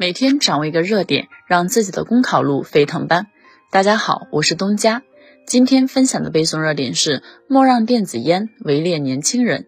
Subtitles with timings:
[0.00, 3.26] 每天掌握一个热点，让自己的公考路沸腾吧！
[3.72, 5.02] 大家好，我是东家。
[5.44, 9.66] 今天分享的背诵热点是：莫让电子烟围猎年轻人。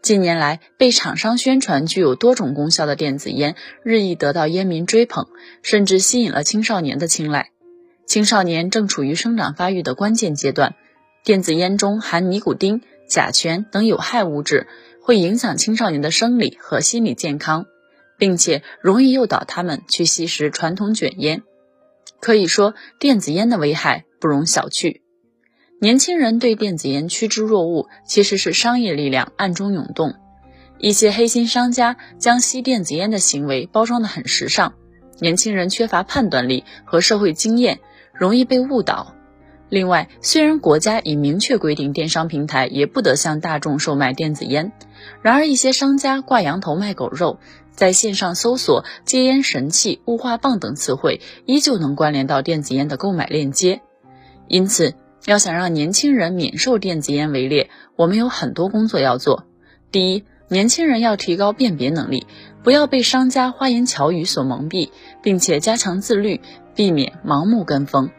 [0.00, 5.26] 近年来，被厂商宣传具有多种功效的电子烟日益得到烟民追捧，
[5.60, 7.50] 甚至吸引了青少年的青睐。
[8.06, 10.76] 青少年正处于生长发育的关键阶段，
[11.24, 14.66] 电子烟中含尼古丁、甲醛等有害物质，
[15.02, 17.66] 会影响青少年的生理和心理健康。
[18.18, 21.42] 并且容易诱导他们去吸食传统卷烟，
[22.20, 25.00] 可以说电子烟的危害不容小觑。
[25.80, 30.16] 年轻人对电子烟趋之若鹜，其实是商业力量暗中涌动。
[30.78, 34.74] 一些黑心商家将吸电子烟的行为包装得很时尚，
[35.20, 37.78] 年轻人缺乏判断力和社会经验，
[38.12, 39.14] 容易被误导。
[39.68, 44.72] 另外，虽然国家已明确规定电商平台也不得向大众售卖电子烟，
[45.20, 47.38] 然而一些商家挂羊头卖狗肉。
[47.78, 53.82] 在线上搜索“戒烟神器”“雾化棒”等词汇，依旧能关联到电子烟的购买链接。
[54.48, 54.94] 因此，
[55.26, 59.44] 要想让年轻人免受电子烟围猎，我们有很多工作要做。
[59.92, 62.26] 第一，年轻人要提高辨别能力，
[62.64, 64.90] 不要被商家花言巧语所蒙蔽，
[65.22, 66.40] 并且加强自律，
[66.74, 68.10] 避免盲目跟风。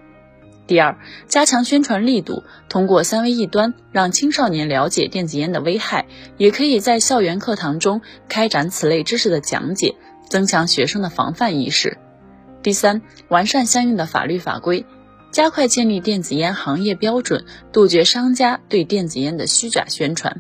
[0.70, 6.06] 第二，加强宣传力度，通过三维一端让青少年了解电子烟的危害，
[6.38, 9.96] 也可以在校园课堂中开展此类知识的讲解，
[10.30, 11.98] 增强学生的防范意识。
[12.62, 14.86] 第三，完善相应的法律法规，
[15.32, 20.40] 加快建立电子烟行业标准，杜绝商家对电子烟的虚假宣传。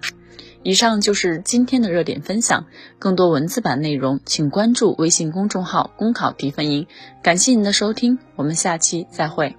[0.61, 2.67] 以上就是今天的热点分享，
[2.99, 6.85] 更多文字版内容请关注微信公众号“公考提分营”。
[7.23, 9.55] 感谢您的收听，我们下期再会。